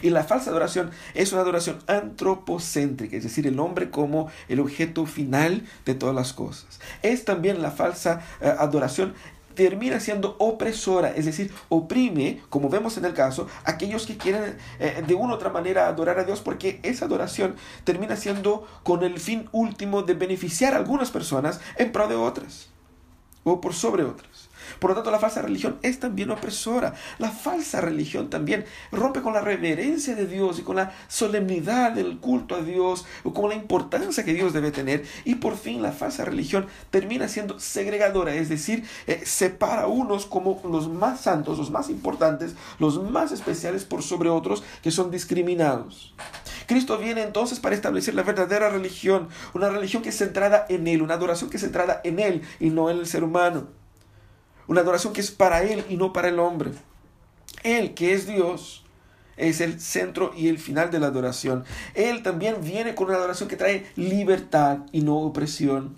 [0.00, 5.06] Y la falsa adoración es una adoración antropocéntrica, es decir, el hombre como el objeto
[5.06, 6.80] final de todas las cosas.
[7.02, 9.14] Es también la falsa eh, adoración
[9.54, 15.02] termina siendo opresora, es decir, oprime, como vemos en el caso, aquellos que quieren eh,
[15.06, 19.18] de una u otra manera adorar a Dios, porque esa adoración termina siendo con el
[19.18, 22.68] fin último de beneficiar a algunas personas en pro de otras,
[23.44, 24.31] o por sobre otras.
[24.78, 26.94] Por lo tanto, la falsa religión es también opresora.
[27.18, 32.18] La falsa religión también rompe con la reverencia de Dios y con la solemnidad del
[32.18, 35.04] culto a Dios o con la importancia que Dios debe tener.
[35.24, 40.60] Y por fin la falsa religión termina siendo segregadora, es decir, eh, separa unos como
[40.64, 46.14] los más santos, los más importantes, los más especiales por sobre otros que son discriminados.
[46.66, 51.02] Cristo viene entonces para establecer la verdadera religión, una religión que es centrada en Él,
[51.02, 53.81] una adoración que es centrada en Él y no en el ser humano.
[54.66, 56.72] Una adoración que es para Él y no para el hombre.
[57.62, 58.84] Él, que es Dios,
[59.36, 61.64] es el centro y el final de la adoración.
[61.94, 65.94] Él también viene con una adoración que trae libertad y no opresión.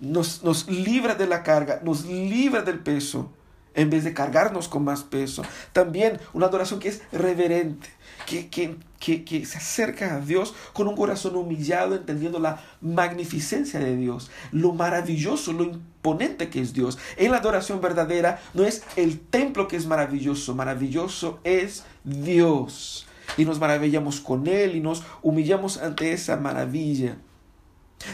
[0.00, 3.30] Nos, nos libra de la carga, nos libra del peso,
[3.74, 5.42] en vez de cargarnos con más peso.
[5.72, 7.88] También una adoración que es reverente,
[8.26, 13.96] que, que, que, se acerca a Dios con un corazón humillado, entendiendo la magnificencia de
[13.96, 16.98] Dios, lo maravilloso, lo imponente que es Dios.
[17.16, 23.06] En la adoración verdadera no es el templo que es maravilloso, maravilloso es Dios.
[23.36, 27.16] Y nos maravillamos con Él y nos humillamos ante esa maravilla.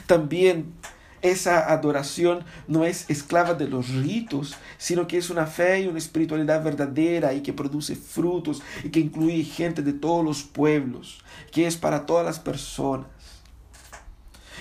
[0.07, 0.75] También
[1.23, 5.99] esa adoración no es esclava de los ritos, sino que es una fe y una
[5.99, 11.67] espiritualidad verdadera y que produce frutos y que incluye gente de todos los pueblos, que
[11.67, 13.07] es para todas las personas.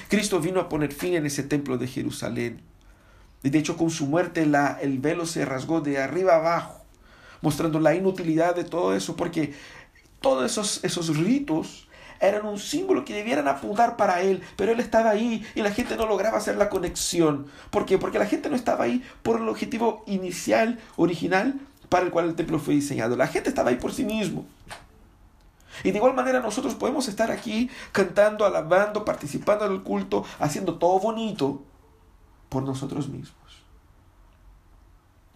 [0.08, 2.62] Cristo vino a poner fin en ese templo de Jerusalén.
[3.44, 6.84] Y de hecho con su muerte la, el velo se rasgó de arriba abajo,
[7.42, 9.54] mostrando la inutilidad de todo eso, porque
[10.22, 11.87] todos esos, esos ritos
[12.20, 15.96] eran un símbolo que debieran apuntar para él, pero él estaba ahí y la gente
[15.96, 17.48] no lograba hacer la conexión.
[17.70, 17.98] ¿Por qué?
[17.98, 22.36] Porque la gente no estaba ahí por el objetivo inicial, original, para el cual el
[22.36, 23.16] templo fue diseñado.
[23.16, 24.46] La gente estaba ahí por sí mismo.
[25.84, 30.76] Y de igual manera nosotros podemos estar aquí cantando, alabando, participando en el culto, haciendo
[30.76, 31.62] todo bonito
[32.50, 33.38] por nosotros mismos.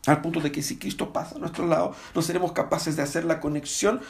[0.07, 3.23] Al punto de que si Cristo pasa a nuestro lado, no seremos capaces de hacer
[3.23, 4.01] la conexión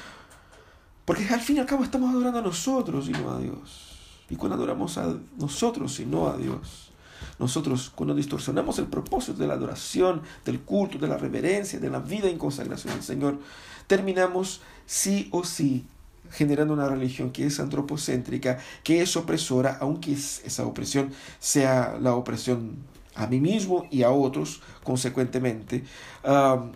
[1.11, 3.97] porque al fin y al cabo estamos adorando a nosotros y no a Dios.
[4.29, 6.89] Y cuando adoramos a nosotros y no a Dios,
[7.37, 11.99] nosotros cuando distorsionamos el propósito de la adoración, del culto, de la reverencia, de la
[11.99, 13.39] vida en consagración al Señor,
[13.87, 15.85] terminamos sí o sí
[16.29, 22.77] generando una religión que es antropocéntrica, que es opresora, aunque esa opresión sea la opresión
[23.15, 25.83] a mí mismo y a otros, consecuentemente,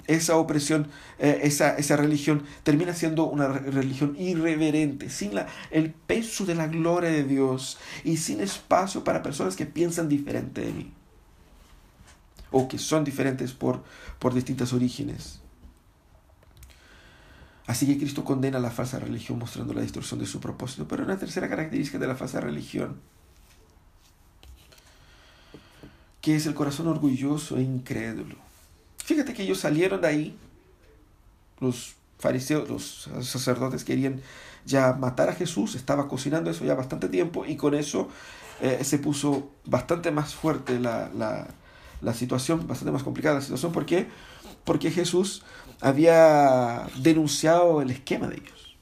[0.08, 0.88] esa opresión,
[1.19, 6.67] eh, esa, esa, religión termina siendo una religión irreverente, sin la, el peso de la
[6.67, 10.93] gloria de Dios y sin espacio para personas que piensan diferente de mí
[12.52, 13.84] o que son diferentes por,
[14.19, 15.41] por distintos orígenes.
[17.67, 20.88] Así que Cristo condena la falsa religión mostrando la distorsión de su propósito.
[20.88, 23.02] Pero una tercera característica de la falsa religión
[26.26, 28.36] que es el corazón orgulloso e incrédulo.
[28.98, 30.38] Fíjate que ellos salieron de ahí,
[31.60, 34.22] los fariseos, los sacerdotes querían
[34.66, 38.10] ya matar a Jesús, estaba cocinando eso ya bastante tiempo y con eso
[38.60, 41.48] eh, se puso bastante más fuerte la, la,
[42.02, 43.72] la, situación, bastante más complicada la situación.
[43.72, 44.08] ¿Por qué?
[44.64, 45.44] Porque Jesús
[45.80, 48.78] había denunciado el esquema de ellos.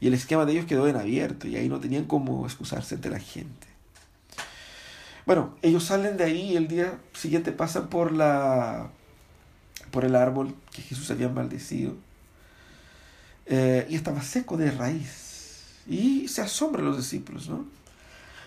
[0.00, 3.10] Y el esquema de ellos quedó en abierto y ahí no tenían cómo excusarse ante
[3.10, 3.71] la gente.
[5.26, 8.90] Bueno, ellos salen de ahí y el día siguiente pasan por la
[9.90, 11.94] por el árbol que Jesús había maldecido.
[13.46, 15.76] Eh, y estaba seco de raíz.
[15.86, 17.66] Y se asombran los discípulos, ¿no?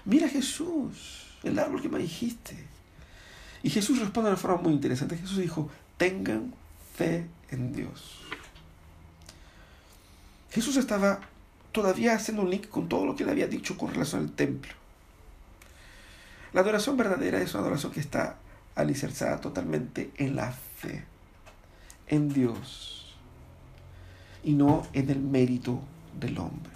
[0.05, 2.55] Mira Jesús, el árbol que me dijiste.
[3.61, 5.17] Y Jesús responde de una forma muy interesante.
[5.17, 6.53] Jesús dijo, tengan
[6.95, 8.21] fe en Dios.
[10.51, 11.19] Jesús estaba
[11.71, 14.71] todavía haciendo un link con todo lo que le había dicho con relación al templo.
[16.55, 18.37] La adoración verdadera es una adoración que está
[18.75, 21.03] alicerzada totalmente en la fe,
[22.07, 23.13] en Dios,
[24.41, 25.81] y no en el mérito
[26.17, 26.71] del hombre.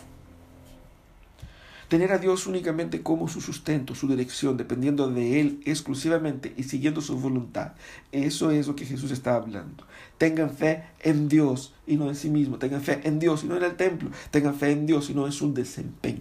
[1.88, 7.00] Tener a Dios únicamente como su sustento, su dirección, dependiendo de Él exclusivamente y siguiendo
[7.00, 7.72] su voluntad.
[8.12, 9.86] Eso es lo que Jesús está hablando.
[10.18, 12.58] Tengan fe en Dios y no en sí mismo.
[12.58, 14.10] Tengan fe en Dios y no en el templo.
[14.30, 16.18] Tengan fe en Dios y no en su desempeño.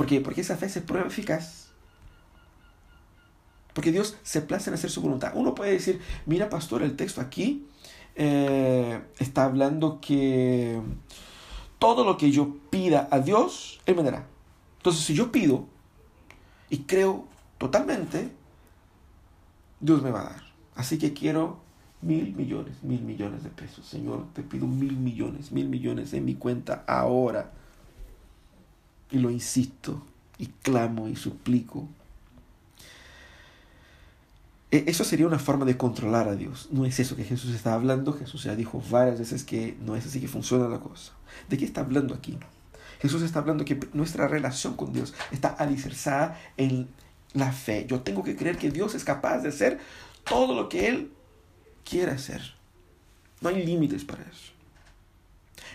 [0.00, 0.22] ¿Por qué?
[0.22, 1.72] Porque esa fe se prueba eficaz.
[3.74, 5.32] Porque Dios se place en hacer su voluntad.
[5.34, 7.66] Uno puede decir, mira pastor, el texto aquí
[8.14, 10.80] eh, está hablando que
[11.78, 14.26] todo lo que yo pida a Dios, Él me dará.
[14.78, 15.66] Entonces, si yo pido
[16.70, 17.26] y creo
[17.58, 18.30] totalmente,
[19.80, 20.42] Dios me va a dar.
[20.76, 21.60] Así que quiero
[22.00, 23.84] mil millones, mil millones de pesos.
[23.84, 27.52] Señor, te pido mil millones, mil millones en mi cuenta ahora.
[29.10, 30.02] Y lo insisto,
[30.38, 31.88] y clamo, y suplico.
[34.70, 36.68] E, eso sería una forma de controlar a Dios.
[36.70, 38.12] No es eso que Jesús está hablando.
[38.12, 41.12] Jesús ya dijo varias veces que no es así que funciona la cosa.
[41.48, 42.38] ¿De qué está hablando aquí?
[43.00, 46.88] Jesús está hablando que nuestra relación con Dios está alicerzada en
[47.32, 47.86] la fe.
[47.88, 49.80] Yo tengo que creer que Dios es capaz de hacer
[50.24, 51.12] todo lo que Él
[51.84, 52.54] quiere hacer.
[53.40, 54.52] No hay límites para eso.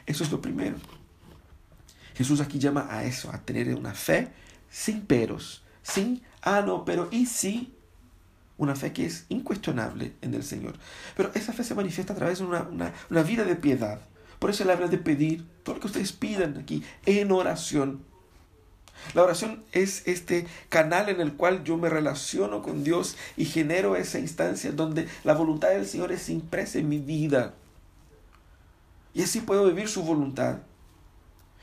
[0.05, 0.77] Eso es lo primero.
[2.15, 4.30] Jesús aquí llama a eso, a tener una fe
[4.69, 7.73] sin peros, sin, ah, no, pero ¿y si?
[8.58, 10.75] Una fe que es incuestionable en el Señor.
[11.15, 13.99] Pero esa fe se manifiesta a través de una, una vida de piedad.
[14.39, 18.04] Por eso él habla de pedir todo lo que ustedes pidan aquí en oración.
[19.13, 23.95] La oración es este canal en el cual yo me relaciono con Dios y genero
[23.95, 27.54] esa instancia donde la voluntad del Señor es impresa en mi vida.
[29.13, 30.60] Y así puedo vivir su voluntad.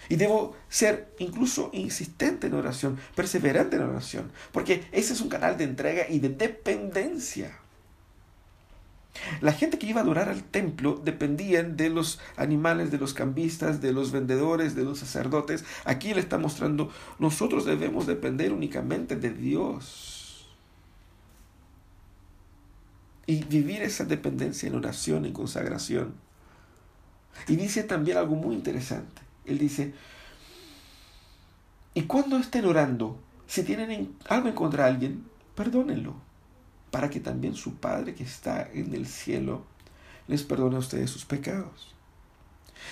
[0.09, 5.57] Y debo ser incluso insistente en oración, perseverante en oración, porque ese es un canal
[5.57, 7.59] de entrega y de dependencia.
[9.41, 13.81] La gente que iba a adorar al templo dependían de los animales, de los cambistas,
[13.81, 15.65] de los vendedores, de los sacerdotes.
[15.85, 20.49] Aquí le está mostrando, nosotros debemos depender únicamente de Dios.
[23.27, 26.15] Y vivir esa dependencia en oración, en consagración.
[27.49, 29.23] Y dice también algo muy interesante.
[29.45, 29.95] Él dice,
[31.95, 35.25] y cuando estén orando, si tienen algo en contra de alguien,
[35.55, 36.15] perdónenlo
[36.93, 39.65] para que también su Padre que está en el cielo
[40.29, 41.95] les perdone a ustedes sus pecados.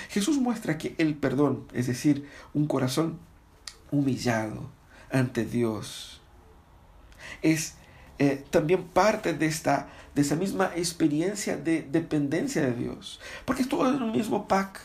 [0.08, 3.18] Jesús muestra que el perdón, es decir, un corazón
[3.90, 4.70] humillado
[5.12, 6.22] ante Dios,
[7.42, 7.74] es
[8.18, 13.68] eh, también parte de, esta, de esa misma experiencia de dependencia de Dios, porque es
[13.68, 14.80] todo en un mismo pack.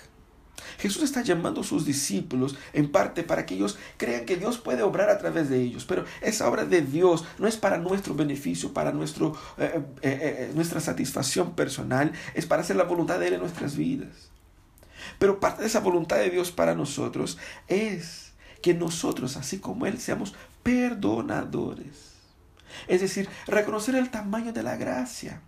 [0.78, 4.84] Jesús está llamando a sus discípulos en parte para que ellos crean que Dios puede
[4.84, 8.74] obrar a través de ellos, pero esa obra de Dios no es para nuestro beneficio,
[8.74, 13.34] para nuestro, eh, eh, eh, nuestra satisfacción personal, es para hacer la voluntad de Él
[13.36, 14.30] en nuestras vidas.
[15.20, 20.00] Pero parte de esa voluntad de Dios para nosotros es que nosotros, así como Él,
[20.00, 20.34] seamos
[20.64, 22.16] perdonadores.
[22.88, 25.42] Es decir, reconocer el tamaño de la gracia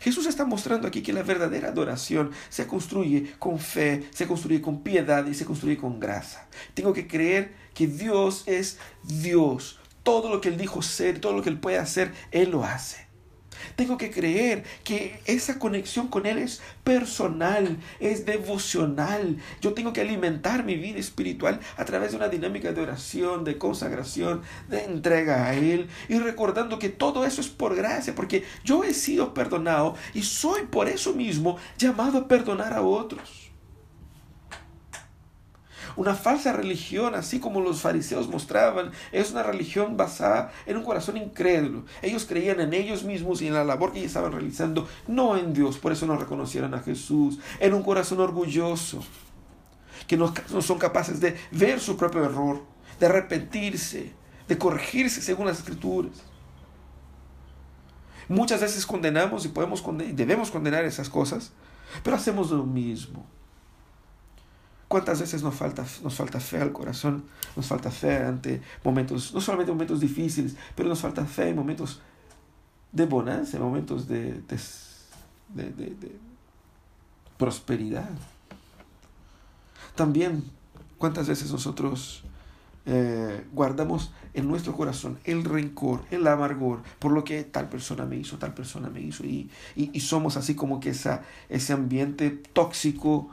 [0.00, 4.82] Jesús está mostrando aquí que la verdadera adoración se construye con fe, se construye con
[4.82, 6.46] piedad y se construye con grasa.
[6.74, 9.80] Tengo que creer que Dios es Dios.
[10.02, 13.09] Todo lo que Él dijo ser, todo lo que Él puede hacer, Él lo hace.
[13.76, 19.36] Tengo que creer que esa conexión con Él es personal, es devocional.
[19.60, 23.58] Yo tengo que alimentar mi vida espiritual a través de una dinámica de oración, de
[23.58, 28.84] consagración, de entrega a Él y recordando que todo eso es por gracia, porque yo
[28.84, 33.39] he sido perdonado y soy por eso mismo llamado a perdonar a otros.
[35.96, 41.16] Una falsa religión, así como los fariseos mostraban, es una religión basada en un corazón
[41.16, 41.84] incrédulo.
[42.02, 45.78] Ellos creían en ellos mismos y en la labor que estaban realizando, no en Dios.
[45.78, 47.38] Por eso no reconocieron a Jesús.
[47.58, 49.02] En un corazón orgulloso,
[50.06, 52.62] que no, no son capaces de ver su propio error,
[52.98, 54.12] de arrepentirse,
[54.48, 56.12] de corregirse según las escrituras.
[58.28, 61.52] Muchas veces condenamos y podemos debemos condenar esas cosas,
[62.04, 63.26] pero hacemos lo mismo.
[64.90, 67.22] ¿Cuántas veces nos falta, nos falta fe al corazón?
[67.54, 72.00] Nos falta fe ante momentos, no solamente momentos difíciles, pero nos falta fe en momentos
[72.90, 74.42] de bonanza, en momentos de,
[75.54, 76.18] de,
[77.38, 78.10] prosperidad.
[79.94, 80.42] También,
[80.98, 82.24] ¿cuántas veces nosotros
[82.84, 88.16] eh, guardamos en nuestro corazón el rencor, el amargor por lo que tal persona me
[88.16, 93.30] hizo, tal persona me hizo y, y, somos así como que esa, ese ambiente tóxico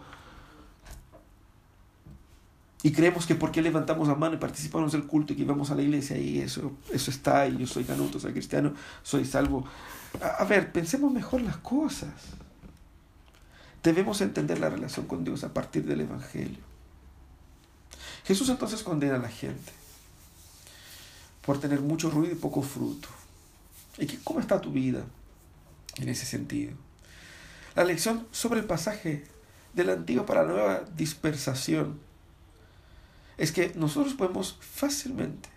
[2.84, 5.75] y creemos que porque levantamos la mano y participamos del culto y que vamos a
[5.75, 9.65] la iglesia y eso, eso está y yo soy canuto, soy cristiano, soy salvo.
[10.21, 12.12] A, ver, pensemos mejor las cosas.
[13.82, 16.60] Debemos entender la relación con Dios a partir del Evangelio.
[18.25, 19.71] Jesús entonces condena a la gente
[21.44, 23.08] por tener mucho ruido y poco fruto.
[23.98, 25.04] ¿Y cómo está tu vida
[25.96, 26.73] en ese sentido?
[27.75, 29.23] La lección sobre el pasaje
[29.73, 32.06] del antiguo para la nueva dispersación
[33.38, 35.50] es que nosotros podemos fácilmente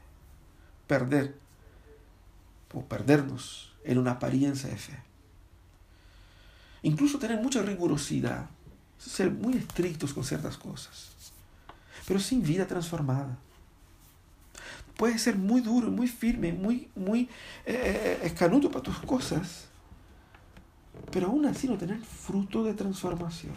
[0.87, 1.35] perder
[2.73, 4.99] o perdernos en una apariencia de fe.
[6.83, 8.49] incluso tener mucha rigurosidad,
[8.99, 11.33] ser muy estrictos con ciertas cosas,
[12.07, 13.37] pero sin vida transformada.
[14.97, 17.23] Puede ser muy duro, muy firme, muy, muy
[17.65, 19.67] eh, eh, escanuto para tus cosas,
[21.11, 23.55] pero aún así no tener fruto de transformación.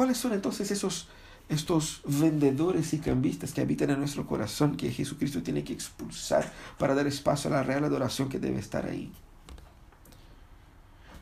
[0.00, 1.08] ¿Cuáles son entonces esos
[1.50, 6.94] estos vendedores y cambistas que habitan en nuestro corazón que Jesucristo tiene que expulsar para
[6.94, 9.12] dar espacio a la real adoración que debe estar ahí?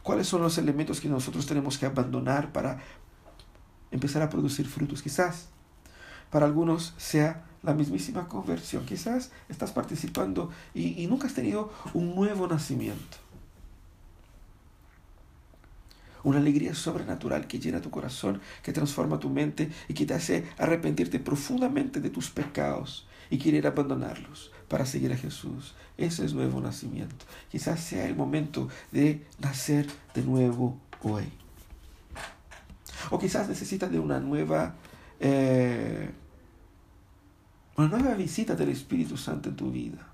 [0.05, 2.79] ¿Cuáles son los elementos que nosotros tenemos que abandonar para
[3.91, 5.03] empezar a producir frutos?
[5.03, 5.49] Quizás
[6.31, 8.87] para algunos sea la mismísima conversión.
[8.87, 13.28] Quizás estás participando y, y nunca has tenido un nuevo nacimiento
[16.25, 20.45] una alegría sobrenatural que llena tu corazón, que transforma tu mente y que te hace
[20.59, 25.75] arrepentirte profundamente de tus pecados y querer abandonarlos para seguir a Jesús.
[25.97, 27.25] Ese es nuevo nacimiento.
[27.51, 31.25] Quizás sea el momento de nacer de nuevo hoy.
[33.11, 34.75] O quizás necesitas de una nueva,
[35.21, 36.11] eh,
[37.77, 40.08] una nueva visita del Espíritu Santo en tu vida.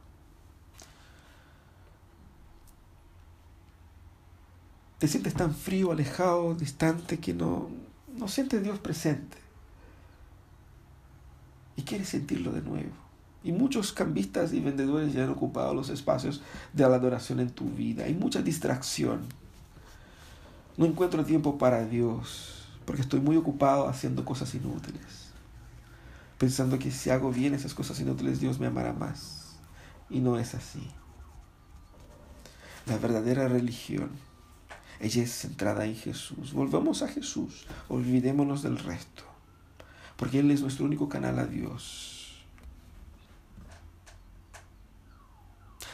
[5.04, 7.68] Te sientes tan frío, alejado, distante, que no,
[8.16, 9.36] no sientes Dios presente.
[11.76, 12.88] Y quieres sentirlo de nuevo.
[13.42, 16.40] Y muchos cambistas y vendedores ya han ocupado los espacios
[16.72, 18.04] de la adoración en tu vida.
[18.04, 19.26] Hay mucha distracción.
[20.78, 25.28] No encuentro tiempo para Dios porque estoy muy ocupado haciendo cosas inútiles.
[26.38, 29.56] Pensando que si hago bien esas cosas inútiles, Dios me amará más.
[30.08, 30.88] Y no es así.
[32.86, 34.08] La verdadera religión
[35.04, 36.54] ella es centrada en Jesús.
[36.54, 37.66] Volvamos a Jesús.
[37.88, 39.24] Olvidémonos del resto.
[40.16, 42.42] Porque Él es nuestro único canal a Dios.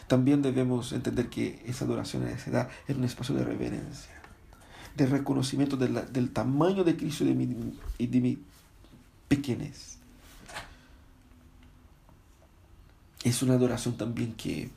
[0.07, 4.15] También debemos entender que esa adoración se da en un espacio de reverencia,
[4.97, 8.39] de reconocimiento del tamaño de Cristo y de mi, y de mi
[9.27, 9.99] pequeñez.
[13.25, 14.71] Es una adoración también que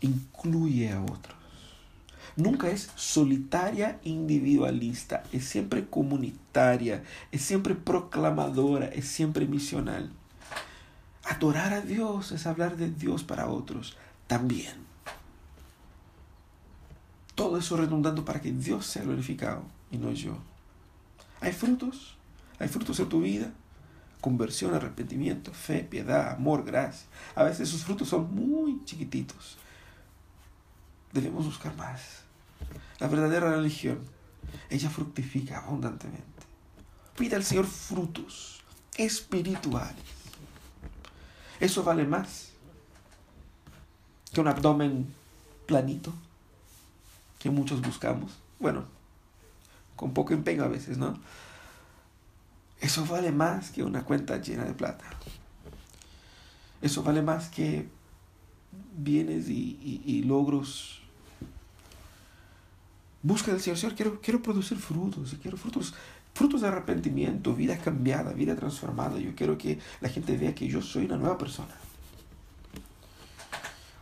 [0.00, 1.43] incluye a otros
[2.36, 10.10] nunca es solitaria individualista, es siempre comunitaria, es siempre proclamadora, es siempre misional.
[11.24, 14.84] Adorar a Dios es hablar de Dios para otros también.
[17.34, 20.38] Todo eso redundando para que Dios sea glorificado y no yo.
[21.40, 22.16] ¿Hay frutos?
[22.58, 23.52] ¿Hay frutos en tu vida?
[24.20, 27.06] Conversión, arrepentimiento, fe, piedad, amor, gracia.
[27.34, 29.58] A veces esos frutos son muy chiquititos.
[31.12, 32.23] Debemos buscar más.
[33.00, 33.98] La verdadera religión,
[34.70, 36.24] ella fructifica abundantemente.
[37.16, 38.62] Pide al Señor frutos
[38.96, 39.94] espirituales.
[41.60, 42.50] Eso vale más
[44.32, 45.06] que un abdomen
[45.66, 46.12] planito
[47.38, 48.32] que muchos buscamos.
[48.58, 48.84] Bueno,
[49.96, 51.18] con poco empeño a veces, ¿no?
[52.80, 55.04] Eso vale más que una cuenta llena de plata.
[56.82, 57.88] Eso vale más que
[58.96, 61.03] bienes y, y logros
[63.24, 65.94] Busca del Señor, Señor, quiero, quiero producir frutos, quiero frutos,
[66.34, 69.18] frutos de arrepentimiento, vida cambiada, vida transformada.
[69.18, 71.74] Yo quiero que la gente vea que yo soy una nueva persona.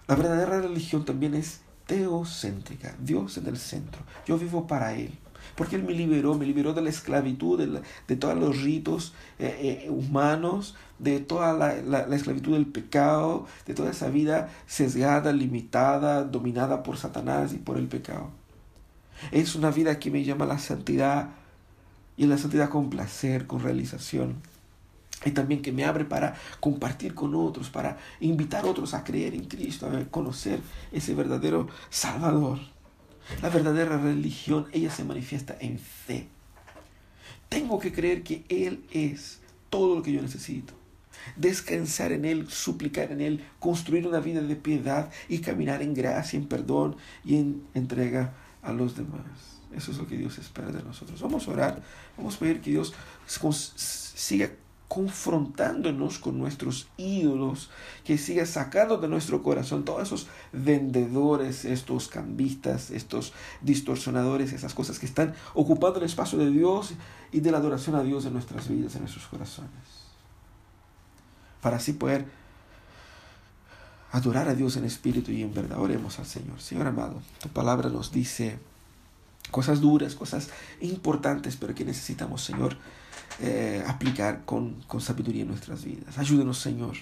[0.08, 4.02] La verdadera religión también es teocéntrica, Dios en el centro.
[4.26, 5.12] Yo vivo para Él,
[5.54, 9.88] porque Él me liberó, me liberó de la esclavitud, de, todos los ritos eh, eh,
[9.88, 16.82] humanos, de toda la, la, esclavitud del pecado, de toda esa vida sesgada, limitada, dominada
[16.82, 18.41] por Satanás y por el pecado.
[19.30, 21.30] Es una vida que me llama a la santidad
[22.16, 24.36] y la santidad con placer, con realización.
[25.24, 29.34] Y también que me abre para compartir con otros, para invitar a otros a creer
[29.34, 30.60] en Cristo, a conocer
[30.90, 32.58] ese verdadero Salvador.
[33.40, 36.26] La verdadera religión, ella se manifiesta en fe.
[37.48, 40.74] Tengo que creer que Él es todo lo que yo necesito.
[41.36, 46.36] Descansar en Él, suplicar en Él, construir una vida de piedad y caminar en gracia,
[46.36, 49.60] en perdón y en entrega a los demás.
[49.72, 51.20] Eso es lo que Dios espera de nosotros.
[51.20, 51.82] Vamos a orar,
[52.16, 52.94] vamos a pedir que Dios
[53.76, 54.50] siga
[54.92, 57.70] confrontándonos con nuestros ídolos,
[58.04, 63.32] que siga sacando de nuestro corazón todos esos vendedores, estos cambistas, estos
[63.62, 66.92] distorsionadores, esas cosas que están ocupando el espacio de Dios
[67.32, 69.70] y de la adoración a Dios en nuestras vidas, en nuestros corazones.
[71.62, 72.26] Para así poder
[74.12, 75.78] adorar a Dios en espíritu y en verdad.
[75.80, 76.60] Oremos al Señor.
[76.60, 78.58] Señor amado, tu palabra nos dice
[79.50, 80.50] cosas duras, cosas
[80.80, 82.76] importantes, pero que necesitamos, Señor,
[83.40, 86.18] eh, aplicar con, con sabiduría en nuestras vidas.
[86.18, 86.94] Ayúdenos, Señor,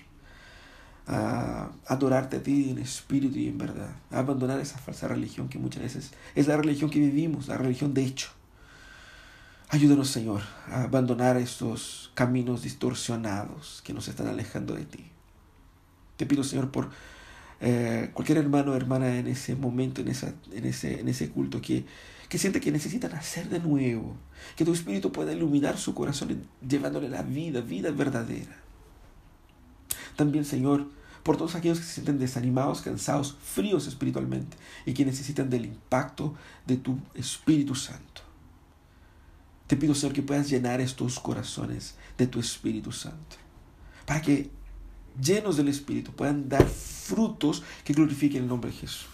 [1.07, 5.59] a adorarte a ti en espíritu y en verdad, a abandonar esa falsa religión que
[5.59, 8.31] muchas veces es la religión que vivimos, la religión de hecho.
[9.69, 15.11] Ayúdanos, Señor, a abandonar estos caminos distorsionados que nos están alejando de ti.
[16.21, 16.91] Te pido, Señor, por
[17.63, 21.63] eh, cualquier hermano o hermana en ese momento, en, esa, en, ese, en ese culto,
[21.63, 21.87] que,
[22.29, 24.19] que siente que necesita nacer de nuevo,
[24.55, 28.55] que tu Espíritu pueda iluminar su corazón llevándole la vida, vida verdadera.
[30.15, 30.89] También, Señor,
[31.23, 36.35] por todos aquellos que se sienten desanimados, cansados, fríos espiritualmente y que necesitan del impacto
[36.67, 38.21] de tu Espíritu Santo.
[39.67, 43.37] Te pido, Señor, que puedas llenar estos corazones de tu Espíritu Santo,
[44.05, 44.60] para que
[45.23, 49.07] llenos del Espíritu puedan dar frutos que glorifiquen el nombre de Jesús.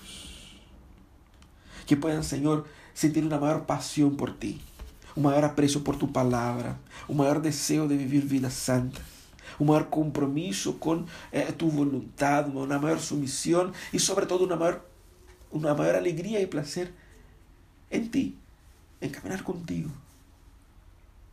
[1.87, 4.61] Que puedan, Señor, sentir una mayor pasión por ti,
[5.15, 6.79] un mayor aprecio por tu palabra,
[7.09, 9.03] un mayor deseo de vivir vidas santas
[9.59, 14.87] un mayor compromiso con eh, tu voluntad, una mayor sumisión y sobre todo una mayor,
[15.51, 16.93] una mayor alegría y placer
[17.91, 18.37] en ti,
[19.01, 19.91] en caminar contigo.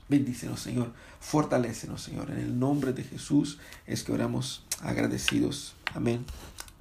[0.09, 0.91] Bendícenos, Señor.
[1.19, 2.31] Fortalécenos, Señor.
[2.31, 5.75] En el nombre de Jesús es que oramos agradecidos.
[5.93, 6.25] Amén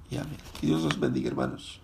[0.09, 0.37] y amén.
[0.59, 1.79] Que Dios los bendiga, hermanos.